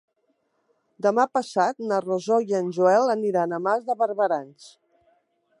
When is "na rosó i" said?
1.91-2.57